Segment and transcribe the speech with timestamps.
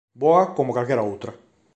[0.21, 1.31] Boa como calquera outra.